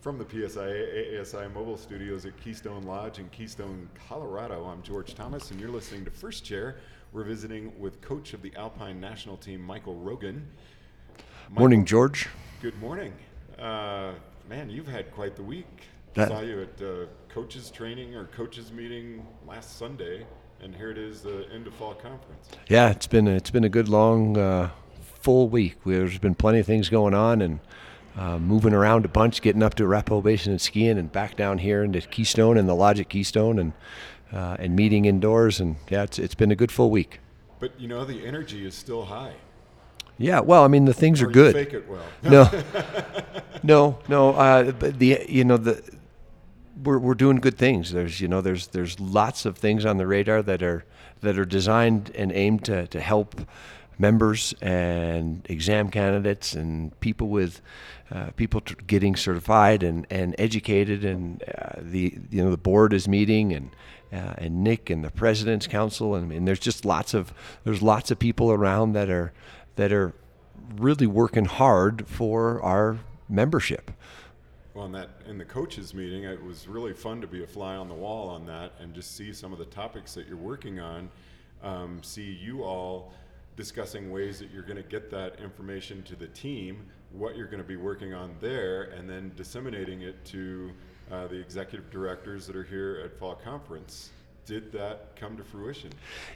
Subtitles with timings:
[0.00, 5.50] From the PSIA ASI mobile studios at Keystone Lodge in Keystone, Colorado, I'm George Thomas,
[5.50, 6.76] and you're listening to First Chair.
[7.12, 10.48] We're visiting with coach of the Alpine national team, Michael Rogan.
[11.50, 12.30] Michael, morning, George.
[12.62, 13.12] Good morning.
[13.58, 14.12] Uh,
[14.48, 15.82] man, you've had quite the week.
[16.14, 20.24] That, Saw you at uh, coaches training or coaches meeting last Sunday,
[20.62, 22.48] and here it is, the end of fall conference.
[22.68, 24.70] Yeah, it's been a, it's been a good long, uh,
[25.20, 25.76] full week.
[25.84, 27.60] There's been plenty of things going on, and
[28.16, 31.58] uh, moving around a bunch, getting up to Arapahoe Basin and skiing, and back down
[31.58, 33.72] here into Keystone and the Lodge at Keystone, and
[34.32, 35.60] uh, and meeting indoors.
[35.60, 37.20] And yeah, it's it's been a good full week.
[37.58, 39.34] But you know, the energy is still high.
[40.18, 41.54] Yeah, well, I mean, the things or are good.
[41.54, 42.04] fake it well.
[42.22, 42.50] No,
[43.62, 44.34] no, no.
[44.34, 45.82] Uh, but the you know the
[46.84, 47.92] we're we're doing good things.
[47.92, 50.84] There's you know there's there's lots of things on the radar that are
[51.20, 53.40] that are designed and aimed to to help
[54.00, 57.60] members and exam candidates and people with
[58.10, 63.06] uh, people getting certified and, and educated and uh, the you know the board is
[63.06, 63.70] meeting and
[64.12, 67.32] uh, and Nick and the president's council and, and there's just lots of
[67.64, 69.32] there's lots of people around that are
[69.76, 70.14] that are
[70.76, 73.90] really working hard for our membership.
[74.74, 77.76] Well, in that in the coaches meeting, it was really fun to be a fly
[77.76, 80.80] on the wall on that and just see some of the topics that you're working
[80.80, 81.10] on.
[81.62, 83.12] Um, see you all
[83.60, 87.62] discussing ways that you're going to get that information to the team, what you're going
[87.62, 90.70] to be working on there, and then disseminating it to
[91.12, 94.12] uh, the executive directors that are here at Fall Conference.
[94.46, 95.90] Did that come to fruition?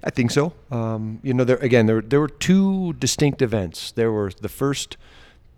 [0.05, 0.53] I think so.
[0.71, 3.91] Um, you know, there again, there there were two distinct events.
[3.93, 4.99] There were the first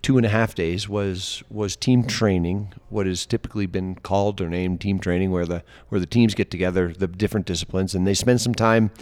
[0.07, 4.49] two and a half days was was team training, what has typically been called or
[4.49, 8.15] named team training, where the where the teams get together, the different disciplines, and they
[8.15, 8.93] spend some time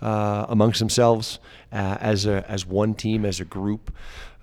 [0.00, 1.38] uh, amongst themselves
[1.70, 3.94] uh, as a as one team, as a group,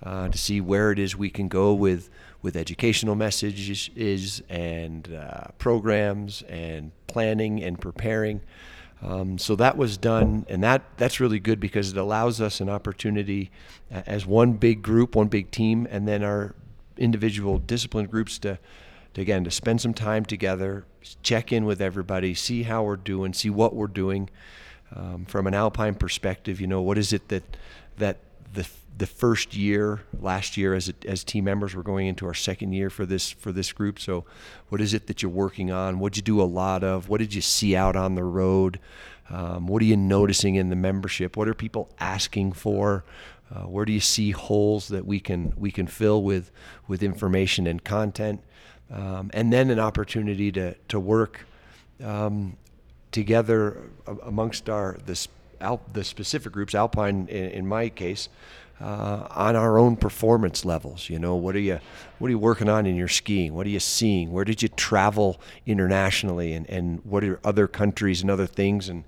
[0.04, 2.08] uh, to see where it is we can go with
[2.40, 8.40] with educational messages is and uh, programs and planning and preparing.
[9.02, 12.68] Um, so that was done, and that that's really good because it allows us an
[12.68, 13.50] opportunity
[13.90, 16.54] as one big group, one big team, and then our
[16.96, 18.58] individual discipline groups to,
[19.14, 20.84] to again to spend some time together,
[21.22, 24.30] check in with everybody, see how we're doing, see what we're doing
[24.94, 26.60] um, from an alpine perspective.
[26.60, 27.56] You know, what is it that
[27.96, 28.18] that
[28.52, 28.66] the
[28.98, 32.90] the first year last year as as team members we're going into our second year
[32.90, 33.98] for this for this group.
[33.98, 34.24] So
[34.68, 35.98] what is it that you're working on?
[35.98, 37.08] What did you do a lot of?
[37.08, 38.78] What did you see out on the road?
[39.30, 41.36] Um, what are you noticing in the membership?
[41.36, 43.04] What are people asking for?
[43.50, 46.50] Uh, where do you see holes that we can we can fill with
[46.86, 48.42] with information and content?
[48.90, 51.46] Um, and then an opportunity to to work
[52.04, 52.56] um,
[53.10, 53.90] together
[54.22, 55.28] amongst our this
[55.92, 58.28] the specific groups, Alpine in, in my case,
[58.80, 61.08] uh, on our own performance levels.
[61.08, 61.78] You know, what are you
[62.18, 63.54] what are you working on in your skiing?
[63.54, 64.32] What are you seeing?
[64.32, 69.04] Where did you travel internationally, and, and what are other countries and other things and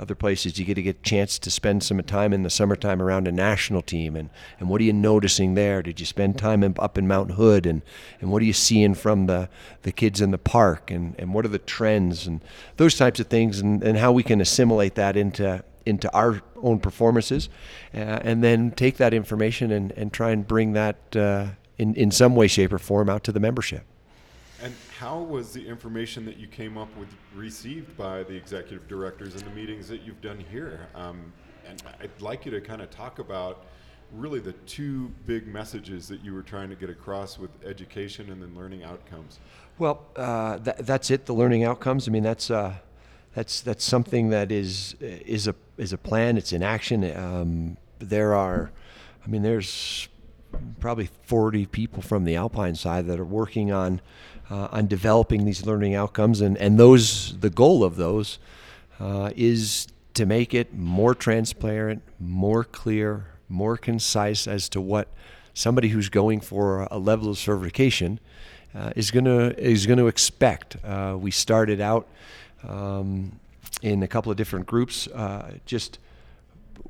[0.00, 3.02] other places you get to get a chance to spend some time in the summertime
[3.02, 4.30] around a national team and,
[4.60, 7.66] and what are you noticing there did you spend time in, up in mount hood
[7.66, 7.82] and,
[8.20, 9.48] and what are you seeing from the,
[9.82, 12.40] the kids in the park and, and what are the trends and
[12.76, 16.78] those types of things and, and how we can assimilate that into into our own
[16.78, 17.48] performances,
[17.94, 21.46] uh, and then take that information and, and try and bring that uh,
[21.78, 23.84] in, in some way, shape, or form out to the membership.
[24.62, 29.36] And how was the information that you came up with received by the executive directors
[29.36, 30.88] in the meetings that you've done here?
[30.94, 31.32] Um,
[31.66, 33.66] and I'd like you to kind of talk about
[34.12, 38.42] really the two big messages that you were trying to get across with education and
[38.42, 39.38] then learning outcomes.
[39.78, 41.26] Well, uh, th- that's it.
[41.26, 42.08] The learning outcomes.
[42.08, 42.74] I mean, that's uh,
[43.38, 46.36] that's that's something that is is a is a plan.
[46.36, 47.04] It's in action.
[47.16, 48.72] Um, there are,
[49.24, 50.08] I mean, there's
[50.80, 54.00] probably 40 people from the Alpine side that are working on
[54.50, 58.40] uh, on developing these learning outcomes, and and those the goal of those
[58.98, 65.06] uh, is to make it more transparent, more clear, more concise as to what
[65.54, 68.18] somebody who's going for a level of certification
[68.74, 70.76] uh, is gonna is to expect.
[70.84, 72.08] Uh, we started out
[72.66, 73.38] um,
[73.82, 75.06] in a couple of different groups.
[75.08, 75.98] Uh, just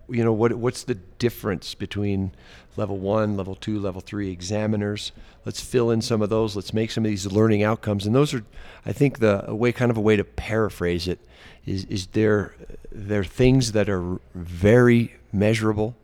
[0.08, 2.32] you know what what's the difference between
[2.76, 5.12] level one, level two, level three examiners?
[5.44, 6.56] Let's fill in some of those.
[6.56, 8.44] Let's make some of these learning outcomes, and those are,
[8.84, 11.18] I think, the way kind of a way to paraphrase it
[11.66, 12.54] is is there
[12.90, 15.94] there are things that are very measurable,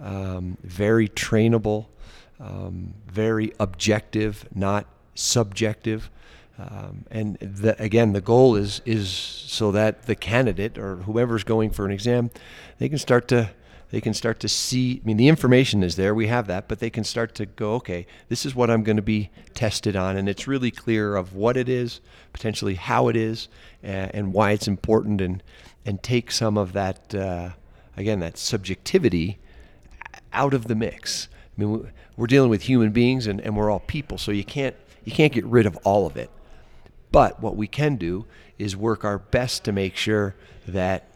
[0.00, 1.86] um, very trainable,
[2.40, 6.10] um, very objective, not subjective.
[6.58, 11.70] Um, and the, again, the goal is is so that the candidate or whoever's going
[11.70, 12.30] for an exam,
[12.78, 13.50] they can start to
[13.90, 15.00] they can start to see.
[15.02, 16.14] I mean, the information is there.
[16.14, 18.96] We have that, but they can start to go, okay, this is what I'm going
[18.96, 22.00] to be tested on, and it's really clear of what it is,
[22.32, 23.48] potentially how it is,
[23.84, 25.42] uh, and why it's important, and
[25.84, 27.50] and take some of that uh,
[27.96, 29.38] again that subjectivity
[30.32, 31.28] out of the mix.
[31.56, 34.74] I mean, we're dealing with human beings, and, and we're all people, so you can't
[35.04, 36.30] you can't get rid of all of it.
[37.12, 38.26] But what we can do
[38.58, 40.34] is work our best to make sure
[40.66, 41.08] that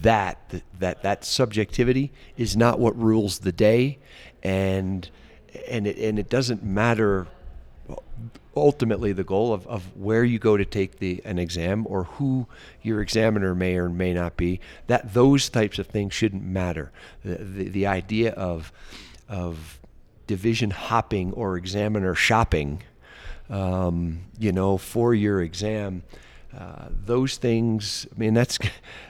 [0.00, 3.98] that that that subjectivity is not what rules the day,
[4.42, 5.08] and
[5.68, 7.28] and it, and it doesn't matter
[8.54, 12.46] ultimately the goal of, of where you go to take the an exam or who
[12.82, 16.92] your examiner may or may not be that those types of things shouldn't matter.
[17.24, 18.72] The, the, the idea of
[19.28, 19.78] of
[20.26, 22.82] division hopping or examiner shopping
[23.52, 26.02] um, you know four year exam
[26.56, 28.58] uh, those things, I mean, that's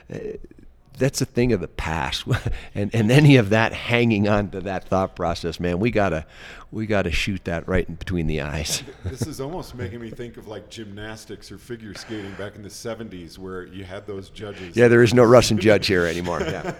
[0.97, 2.25] that's a thing of the past,
[2.75, 6.25] and and any of that hanging on to that thought process, man, we gotta
[6.71, 8.83] we gotta shoot that right in between the eyes.
[9.03, 12.69] this is almost making me think of like gymnastics or figure skating back in the
[12.69, 14.77] '70s, where you had those judges.
[14.77, 16.41] Yeah, there is no Russian judge here anymore.
[16.41, 16.75] Yeah.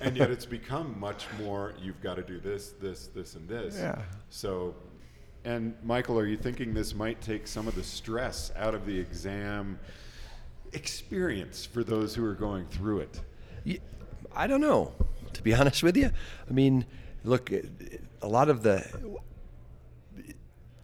[0.00, 1.74] and yet it's become much more.
[1.82, 3.76] You've got to do this, this, this, and this.
[3.76, 4.00] Yeah.
[4.30, 4.74] So
[5.46, 8.98] and Michael, are you thinking this might take some of the stress out of the
[8.98, 9.78] exam
[10.72, 13.80] experience for those who are going through it?
[14.34, 14.92] I don't know,
[15.34, 16.10] to be honest with you.
[16.50, 16.84] I mean,
[17.22, 18.84] look, a lot of the,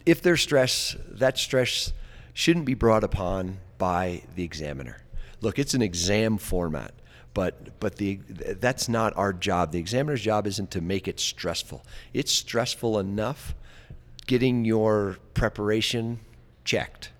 [0.05, 1.91] if there's stress, that stress
[2.31, 5.03] shouldn't be brought upon by the examiner.
[5.41, 6.93] Look, it's an exam format
[7.33, 8.19] but but the
[8.59, 9.71] that's not our job.
[9.71, 11.83] The examiner's job isn't to make it stressful.
[12.13, 13.55] It's stressful enough
[14.23, 16.19] getting your preparation
[16.63, 17.11] checked.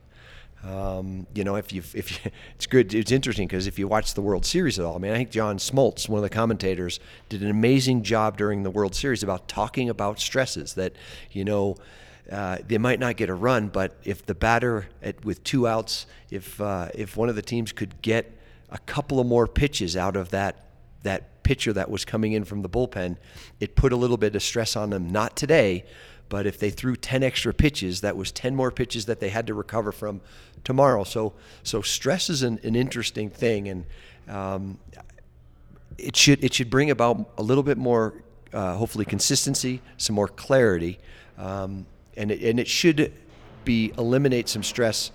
[0.64, 4.14] Um, you know, if you if you, it's good, it's interesting because if you watch
[4.14, 7.00] the World Series at all, I mean, I think John Smoltz, one of the commentators,
[7.30, 10.94] did an amazing job during the World Series about talking about stresses that,
[11.32, 11.76] you know,
[12.32, 16.06] uh, they might not get a run, but if the batter at, with two outs,
[16.30, 18.32] if uh, if one of the teams could get
[18.70, 20.70] a couple of more pitches out of that
[21.04, 23.18] that pitcher that was coming in from the bullpen,
[23.60, 25.10] it put a little bit of stress on them.
[25.10, 25.84] Not today,
[26.30, 29.48] but if they threw 10 extra pitches, that was 10 more pitches that they had
[29.48, 30.22] to recover from
[30.64, 31.04] tomorrow.
[31.04, 31.34] So,
[31.64, 33.86] so stress is an, an interesting thing, and
[34.28, 34.80] um,
[35.98, 38.14] it should it should bring about a little bit more,
[38.52, 41.00] uh, hopefully, consistency, some more clarity,
[41.38, 41.86] um,
[42.18, 43.14] and it, and it should
[43.66, 45.12] be eliminate some stress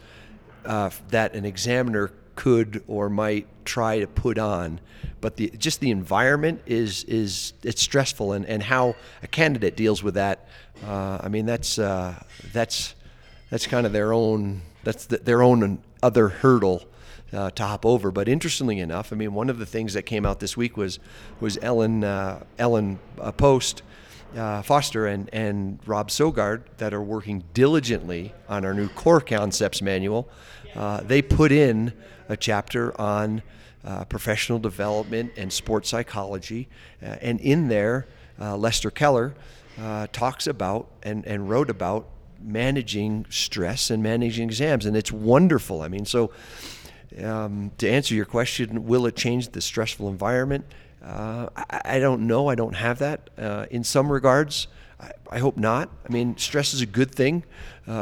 [0.65, 4.79] uh, that an examiner could or might try to put on
[5.21, 8.95] but the just the environment is is it's stressful and, and how
[9.25, 10.47] a candidate deals with that
[10.87, 12.15] uh, I mean that's uh,
[12.53, 12.95] that's
[13.51, 16.85] that's kind of their own that's the, their own other hurdle
[17.33, 20.25] uh, to hop over but interestingly enough I mean one of the things that came
[20.25, 21.01] out this week was
[21.41, 23.83] was Ellen uh, Ellen uh, Post
[24.37, 29.81] uh, Foster and, and Rob Sogard that are working diligently on our new core concepts
[29.83, 30.29] manual.
[30.75, 31.93] Uh, they put in
[32.29, 33.43] a chapter on
[33.85, 36.69] uh, professional development and sports psychology.
[37.03, 38.07] Uh, and in there,
[38.41, 39.35] uh, Lester Keller
[39.81, 42.09] uh, talks about and, and wrote about
[42.41, 44.85] managing stress and managing exams.
[44.85, 45.83] And it's wonderful.
[45.83, 46.33] I mean, so
[47.23, 50.65] um, to answer your question, will it change the stressful environment?
[51.03, 51.49] I,
[51.85, 52.49] I, don't know.
[52.49, 53.31] I don't have that.
[53.71, 54.67] In some regards,
[55.01, 55.89] I, I, hope not.
[56.07, 57.45] I mean, stress is a good thing.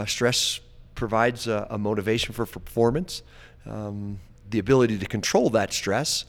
[0.07, 0.61] stress
[0.97, 3.23] provides a, a, motivation for performance.
[3.65, 4.19] Um,
[4.51, 6.25] the ability to control that stress,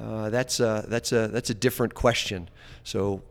[0.00, 2.48] uh, that's a, that's a that's a different question.
[2.82, 3.22] So,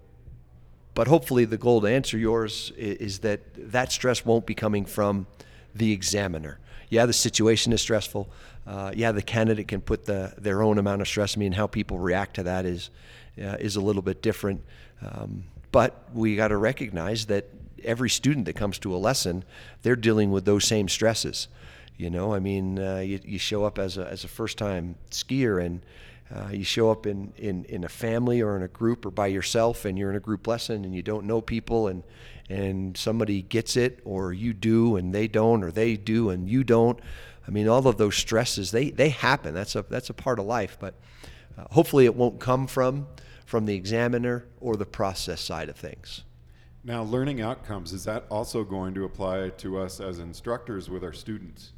[0.94, 4.86] but hopefully, the goal to answer yours is, is that that stress won't be coming
[4.86, 5.28] from
[5.76, 6.60] the examiner.
[6.90, 8.30] Yeah, the situation is stressful.
[8.66, 11.38] Uh, yeah, the candidate can put the, their own amount of stress.
[11.38, 12.90] I mean, how people react to that is
[13.38, 14.64] uh, is a little bit different.
[15.02, 17.46] Um, but we got to recognize that
[17.84, 19.44] every student that comes to a lesson,
[19.82, 21.48] they're dealing with those same stresses.
[21.98, 24.96] You know, I mean, uh, you, you show up as a, as a first time
[25.10, 25.82] skier and
[26.34, 29.28] uh, you show up in, in, in a family or in a group or by
[29.28, 32.04] yourself and you're in a group lesson and you don't know people and,
[32.50, 36.64] and somebody gets it or you do and they don't or they do and you
[36.64, 37.00] don't.
[37.48, 39.54] I mean, all of those stresses, they, they happen.
[39.54, 40.78] That's a, that's a part of life.
[40.80, 40.96] But
[41.58, 43.08] uh, hopefully it won't come from,
[43.46, 46.24] from the examiner or the process side of things.
[46.88, 51.12] Now, learning outcomes, is that also going to apply to us as instructors with our
[51.12, 51.74] students?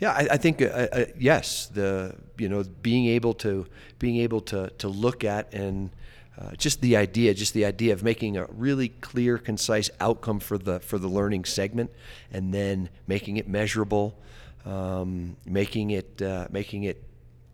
[0.00, 1.66] Yeah, I, I think uh, uh, yes.
[1.66, 3.66] The you know being able to
[3.98, 5.90] being able to to look at and
[6.38, 10.56] uh, just the idea, just the idea of making a really clear, concise outcome for
[10.56, 11.90] the for the learning segment,
[12.32, 14.16] and then making it measurable,
[14.64, 17.04] um, making it uh, making it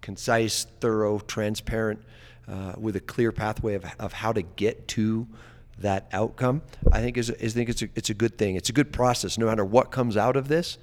[0.02, 2.00] concise, thorough, transparent.
[2.50, 5.26] uh, with a clear pathway of, of how to get to
[5.80, 8.56] that outcome, I think is, I think it's a, it's a good thing.
[8.56, 10.78] It's a good process, no matter what comes out of this.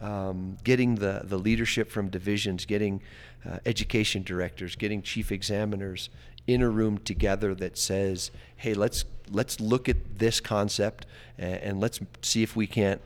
[0.00, 3.02] Um, getting the, the leadership from divisions, getting
[3.48, 6.10] uh, education directors, getting chief examiners
[6.48, 11.06] in a room together that says, "Hey, let's let's look at this concept
[11.38, 13.00] and, and let's see if we can't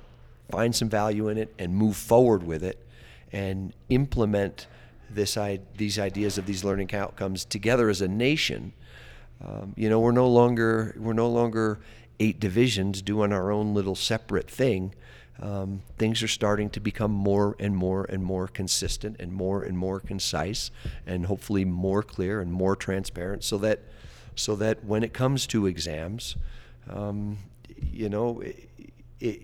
[0.51, 2.79] find some value in it and move forward with it
[3.31, 4.67] and implement
[5.11, 5.37] this
[5.77, 8.73] these ideas of these learning outcomes together as a nation."
[9.45, 11.81] Um, you know, we're no longer we're no longer
[12.19, 14.95] eight divisions doing our own little separate thing.
[15.41, 19.77] Um, things are starting to become more and more and more consistent and more and
[19.77, 20.71] more concise
[21.07, 23.81] and hopefully more clear and more transparent so that
[24.35, 26.37] so that when it comes to exams
[26.89, 27.37] um,
[27.93, 28.71] you know it,
[29.21, 29.43] it,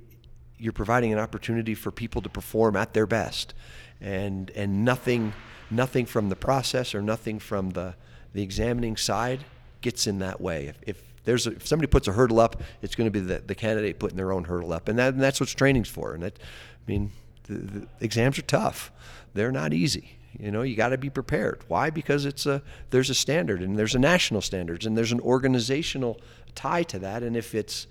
[0.57, 3.53] you're providing an opportunity for people to perform at their best
[4.01, 5.35] and and nothing
[5.71, 7.95] nothing from the process or nothing from the
[8.33, 9.45] the examining side
[9.83, 10.67] gets in that way.
[10.67, 13.41] If, if there's a, if somebody puts a hurdle up, it's going to be the,
[13.41, 16.15] the candidate putting their own hurdle up, and, that, and that's what training's for.
[16.15, 17.13] And that, I mean,
[17.45, 18.91] the, the exams are tough;
[19.35, 20.17] they're not easy.
[20.39, 21.63] You know, you got to be prepared.
[21.69, 21.91] Why?
[21.91, 26.21] Because it's a there's a standard, and there's a national standards, and there's an organizational
[26.55, 27.23] tie to that.
[27.23, 27.87] And if it's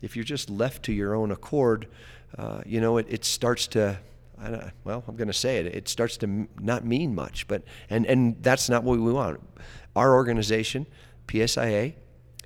[0.00, 1.86] if you're just left to your own accord,
[2.38, 3.98] uh, you know, it, it starts to
[4.84, 5.66] well, I'm going to say it.
[5.66, 9.40] It starts to not mean much, but and and that's not what we want.
[9.94, 10.86] Our organization
[11.32, 11.94] PSIA,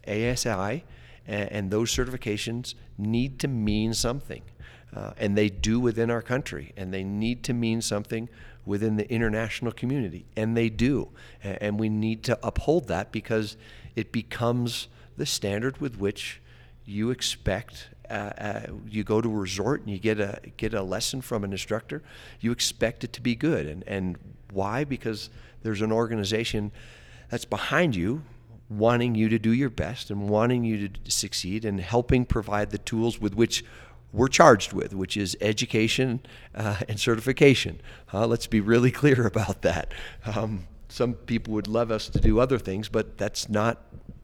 [0.07, 0.85] ASI,
[1.26, 4.43] and, and those certifications need to mean something.
[4.95, 8.28] Uh, and they do within our country, and they need to mean something
[8.64, 11.09] within the international community, and they do.
[11.43, 13.57] And we need to uphold that because
[13.95, 16.40] it becomes the standard with which
[16.85, 17.88] you expect.
[18.09, 21.43] Uh, uh, you go to a resort and you get a get a lesson from
[21.43, 22.02] an instructor.
[22.40, 24.16] You expect it to be good, and and
[24.52, 24.85] why?
[24.85, 25.28] Because
[25.62, 26.71] there's an organization
[27.28, 28.23] that's behind you
[28.68, 32.78] wanting you to do your best and wanting you to succeed and helping provide the
[32.78, 33.64] tools with which
[34.12, 36.20] we're charged with, which is education
[36.54, 37.80] uh, and certification.
[38.12, 39.92] Uh, let's be really clear about that.
[40.25, 43.82] Um, some people would love us to do other things, but that's not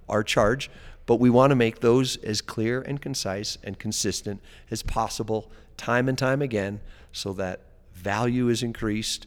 [0.08, 0.70] our charge.
[1.04, 6.08] But we want to make those as clear and concise and consistent as possible, time
[6.08, 6.80] and time again,
[7.12, 7.60] so that
[7.92, 9.26] value is increased,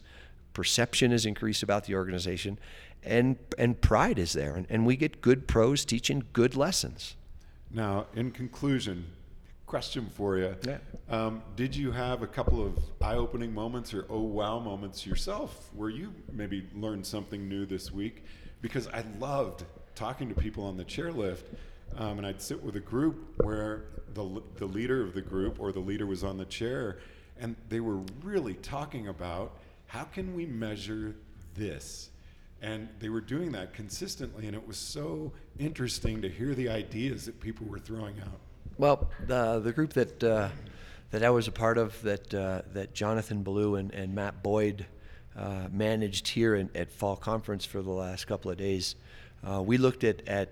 [0.54, 2.58] perception is increased about the organization,
[3.06, 7.16] and and pride is there, and, and we get good pros teaching good lessons.
[7.72, 9.06] Now, in conclusion,
[9.66, 10.56] question for you.
[10.64, 10.78] Yeah.
[11.10, 15.90] Um, did you have a couple of eye-opening moments or oh wow moments yourself where
[15.90, 18.24] you maybe learned something new this week?
[18.62, 21.44] Because I loved talking to people on the chairlift,
[21.98, 25.72] um, and I'd sit with a group where the the leader of the group or
[25.72, 27.00] the leader was on the chair,
[27.40, 29.58] and they were really talking about
[29.88, 31.16] how can we measure
[31.56, 32.10] this
[32.66, 37.26] and they were doing that consistently, and it was so interesting to hear the ideas
[37.26, 38.40] that people were throwing out.
[38.78, 40.50] Well, the the group that uh,
[41.12, 44.86] that I was a part of, that uh, that Jonathan Ballou and, and Matt Boyd
[45.38, 48.96] uh, managed here in, at Fall Conference for the last couple of days,
[49.48, 50.50] uh, we looked at, at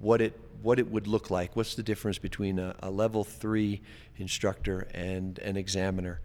[0.00, 1.54] what it what it would look like.
[1.54, 3.82] What's the difference between a, a level three
[4.16, 6.20] instructor and an examiner?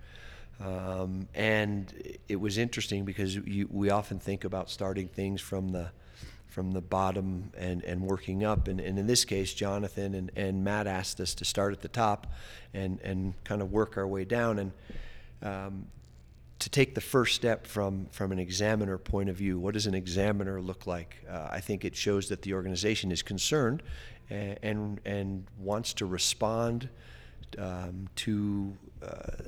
[0.59, 1.93] Um, and
[2.27, 5.91] it was interesting because you, we often think about starting things from the
[6.47, 8.67] from the bottom and, and working up.
[8.67, 11.87] And, and in this case, Jonathan and, and Matt asked us to start at the
[11.87, 12.25] top
[12.73, 14.57] and, and kind of work our way down.
[14.57, 14.71] And
[15.43, 15.85] um,
[16.57, 19.93] to take the first step from, from an examiner point of view, what does an
[19.93, 21.17] examiner look like?
[21.29, 23.83] Uh, I think it shows that the organization is concerned
[24.31, 26.89] and, and, and wants to respond
[27.59, 28.75] um, to.
[29.03, 29.43] Uh,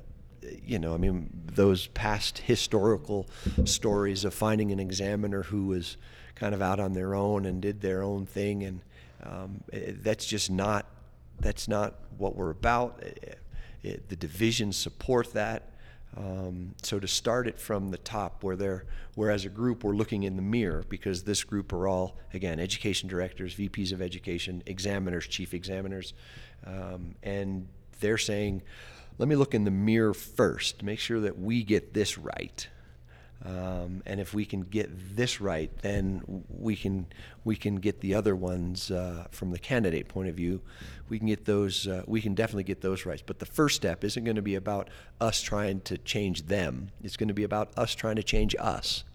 [0.65, 3.27] you know, I mean, those past historical
[3.65, 5.98] stories of finding an examiner who was
[6.36, 8.82] kind of out on their own and did their own thing, and
[9.24, 10.86] um, it, that's just not
[11.39, 13.01] that's not what we're about.
[13.01, 13.39] It,
[13.82, 15.72] it, the divisions support that.
[16.18, 19.96] Um, so to start it from the top, where they're where as a group we're
[19.96, 24.63] looking in the mirror because this group are all again education directors, VPs of education,
[24.65, 26.13] examiners, chief examiners,
[26.65, 27.68] um, and
[28.00, 28.62] they're saying
[29.19, 32.67] let me look in the mirror first, make sure that we get this right.
[33.45, 37.05] Um, and if we can get this right, then we can
[37.45, 40.61] we can get the other ones uh, from the candidate point of view.
[41.07, 41.88] We can get those.
[41.88, 43.21] Uh, we can definitely get those right.
[43.25, 44.89] But the first step isn't going to be about
[45.21, 46.89] us trying to change them.
[47.01, 49.05] It's going to be about us trying to change us.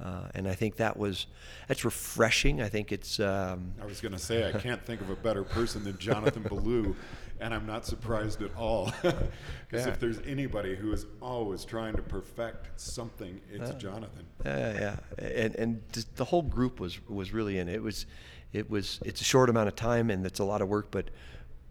[0.00, 1.26] Uh, and I think that was
[1.68, 2.60] that's refreshing.
[2.60, 5.44] I think it's um, I was going to say, I can't think of a better
[5.44, 6.96] person than Jonathan Ballou,
[7.42, 8.92] and I'm not surprised at all.
[9.02, 9.92] Because Yeah.
[9.92, 14.26] if there's anybody who is always trying to perfect something, it's Jonathan.
[14.44, 14.72] Yeah,
[15.18, 15.82] yeah, and and
[16.16, 17.76] the whole group was was really in it.
[17.76, 18.04] It was,
[18.52, 19.00] it was.
[19.02, 21.08] It's a short amount of time and it's a lot of work, but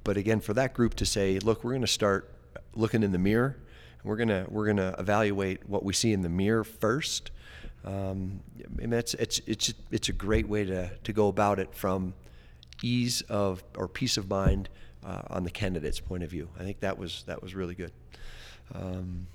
[0.04, 2.34] but again, for that group to say, look, we're going to start
[2.76, 3.56] looking in the mirror,
[4.02, 7.30] and we're gonna we're gonna evaluate what we see in the mirror first.
[7.86, 8.42] Um,
[8.76, 12.16] mean, it's it's it's it's a great way to to go about it from
[12.82, 14.70] ease of or peace of mind
[15.06, 16.50] uh, on the candidate's point of view.
[16.60, 17.92] I think that was that was really good.
[18.74, 19.28] Um,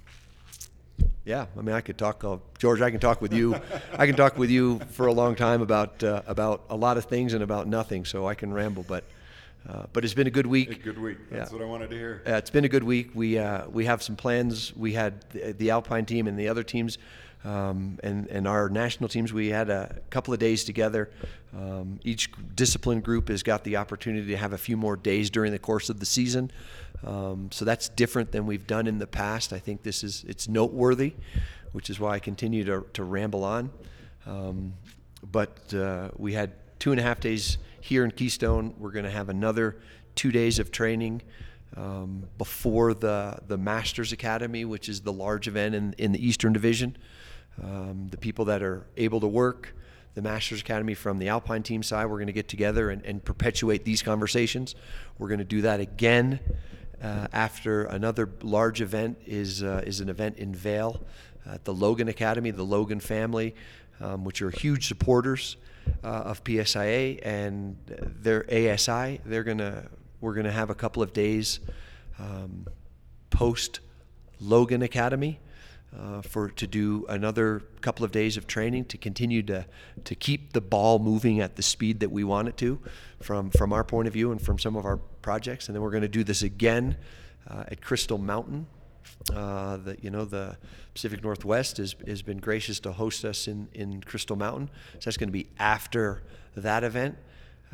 [1.25, 2.80] yeah, I mean, I could talk, uh, George.
[2.80, 3.56] I can talk with you.
[3.99, 7.04] I can talk with you for a long time about uh, about a lot of
[7.06, 8.04] things and about nothing.
[8.04, 9.04] So I can ramble, but
[9.68, 10.70] uh, but it's been a good week.
[10.70, 11.18] A good week.
[11.30, 11.58] That's Yeah.
[11.58, 12.23] what I wanted to hear.
[12.25, 13.11] It's been a good week.
[13.14, 14.75] We uh, we have some plans.
[14.76, 16.99] We had the, the Alpine team and the other teams,
[17.46, 19.32] um, and and our national teams.
[19.32, 21.10] We had a couple of days together.
[21.56, 25.52] Um, each discipline group has got the opportunity to have a few more days during
[25.52, 26.50] the course of the season.
[27.04, 29.52] Um, so that's different than we've done in the past.
[29.52, 31.14] I think this is it's noteworthy,
[31.72, 33.70] which is why I continue to to ramble on.
[34.26, 34.74] Um,
[35.30, 38.74] but uh, we had two and a half days here in Keystone.
[38.78, 39.76] We're going to have another
[40.16, 41.22] two days of training
[41.76, 46.52] um, before the the Masters Academy, which is the large event in, in the Eastern
[46.52, 46.96] Division.
[47.62, 49.75] Um, the people that are able to work
[50.14, 53.22] the Masters Academy from the Alpine team side, we're going to get together and, and
[53.22, 54.75] perpetuate these conversations.
[55.18, 56.40] We're going to do that again
[57.02, 61.02] uh, after another large event is uh, is an event in Vail
[61.46, 63.54] at the Logan Academy, the Logan family,
[64.00, 65.56] um, which are huge supporters
[66.02, 69.20] uh, of PSIA and their ASI.
[69.25, 69.88] They're gonna
[70.20, 71.60] we're gonna have a couple of days
[72.18, 72.66] um,
[73.30, 73.80] post
[74.40, 75.40] Logan Academy.
[75.98, 79.64] Uh, for to do another couple of days of training to continue to
[80.04, 82.78] to keep the ball moving at the speed that we want it to,
[83.22, 85.90] from from our point of view and from some of our projects, and then we're
[85.90, 86.96] going to do this again
[87.48, 88.66] uh, at Crystal Mountain.
[89.34, 90.58] Uh, the you know the
[90.92, 95.16] Pacific Northwest has has been gracious to host us in in Crystal Mountain, so that's
[95.16, 96.22] going to be after
[96.56, 97.16] that event.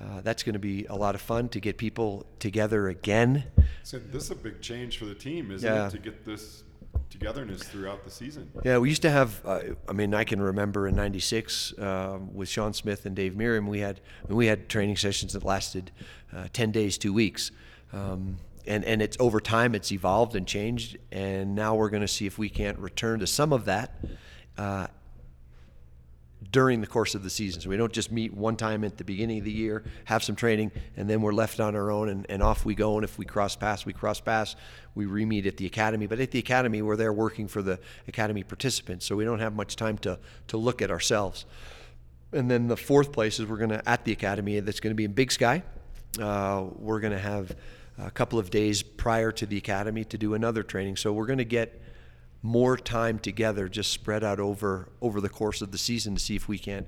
[0.00, 3.44] Uh, that's going to be a lot of fun to get people together again.
[3.82, 5.88] So this is a big change for the team, isn't Yeah.
[5.88, 5.90] it?
[5.90, 6.62] To get this
[7.12, 8.50] togetherness throughout the season.
[8.64, 9.40] Yeah, we used to have.
[9.45, 13.66] Uh, I mean, I can remember in '96 um, with Sean Smith and Dave Merriam,
[13.66, 15.92] we had we had training sessions that lasted
[16.35, 17.51] uh, ten days, two weeks,
[17.92, 22.09] um, and and it's over time it's evolved and changed, and now we're going to
[22.09, 24.03] see if we can't return to some of that.
[24.57, 24.87] Uh,
[26.50, 27.61] during the course of the season.
[27.61, 30.35] So we don't just meet one time at the beginning of the year, have some
[30.35, 32.96] training, and then we're left on our own and, and off we go.
[32.96, 34.57] And if we cross paths, we cross paths.
[34.94, 36.07] We re-meet at the academy.
[36.07, 37.78] But at the academy, we're there working for the
[38.09, 39.07] academy participants.
[39.07, 41.46] So we don't have much time to, to look at ourselves.
[42.33, 44.96] And then the fourth place is we're going to, at the academy, that's going to
[44.96, 45.62] be in Big Sky.
[46.20, 47.55] Uh, we're going to have
[47.98, 50.96] a couple of days prior to the academy to do another training.
[50.96, 51.81] So we're going to get
[52.42, 56.35] more time together just spread out over over the course of the season to see
[56.35, 56.85] if we can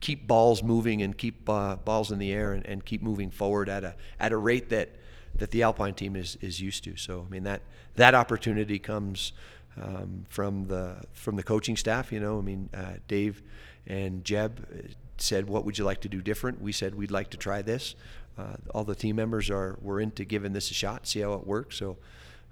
[0.00, 3.68] keep balls moving and keep uh, balls in the air and, and keep moving forward
[3.68, 4.90] at a at a rate that
[5.36, 6.96] that the Alpine team is, is used to.
[6.96, 7.62] So I mean that
[7.96, 9.32] that opportunity comes
[9.80, 12.12] um, from the from the coaching staff.
[12.12, 13.42] You know, I mean uh, Dave
[13.86, 17.36] and Jeb said, "What would you like to do different?" We said, "We'd like to
[17.36, 17.94] try this."
[18.36, 21.46] Uh, all the team members are were into giving this a shot, see how it
[21.46, 21.76] works.
[21.76, 21.96] So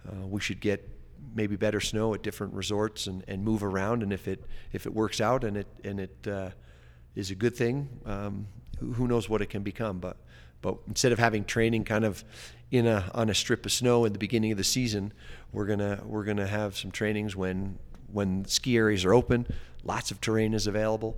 [0.09, 0.89] uh, we should get
[1.35, 4.03] maybe better snow at different resorts and, and move around.
[4.03, 6.51] And if it if it works out and it and it uh,
[7.15, 8.47] is a good thing, um,
[8.79, 9.99] who, knows what it can become.
[9.99, 10.17] But
[10.63, 12.25] but instead of having training kind of
[12.71, 15.13] in a on a strip of snow in the beginning of the season,
[15.53, 17.79] we're gonna we're gonna have some trainings when
[18.13, 19.47] when ski areas are open,
[19.85, 21.17] lots of terrain is available,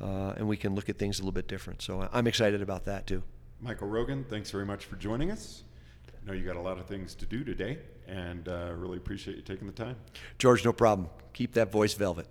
[0.00, 1.82] uh, and we can look at things a little bit different.
[1.82, 3.22] So I'm excited about that too.
[3.60, 5.62] Michael Rogan, thanks very much for joining us.
[6.08, 9.36] I know you got a lot of things to do today, and uh, really appreciate
[9.36, 9.96] you taking the time.
[10.38, 11.08] George, no problem.
[11.32, 12.26] Keep that voice velvet.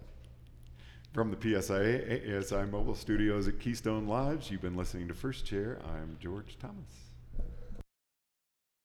[1.13, 5.79] From the PSIA ASI Mobile Studios at Keystone Lodge, you've been listening to First Chair.
[5.85, 7.04] I'm George Thomas.